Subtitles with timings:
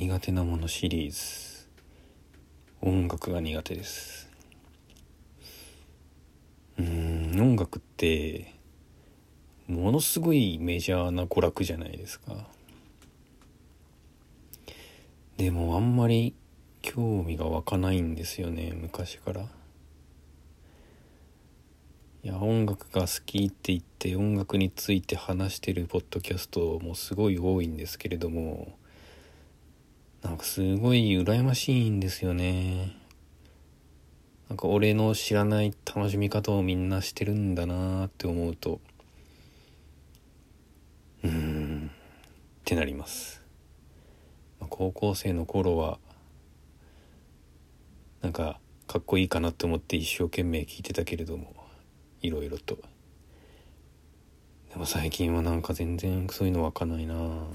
[0.00, 1.68] 苦手なものシリーズ。
[2.80, 4.30] 音楽が苦手です。
[6.78, 8.54] うん音楽って
[9.66, 12.46] ものすごいメジャーな娯楽じゃないですか。
[15.36, 16.34] でもあんまり
[16.80, 19.42] 興味が湧かないんですよね昔から。
[22.22, 28.79] いや音楽が好きって言って音楽について話してるポッドキャストもすごい多いんですけれども
[30.22, 32.96] なんかすごい羨ましいんですよね。
[34.48, 38.80] なんか俺の知らない楽しみ方をみんなしてるんだなって思うと
[41.22, 41.90] うーんっ
[42.64, 43.42] てなります。
[44.68, 45.98] 高校生の頃は
[48.22, 51.54] なんかかっこいいかなって思って一生懸命聞いてたけれども
[52.22, 52.76] いろいろと。
[54.70, 57.46] でも最近はなんか全然そういうの湧かないなぁ。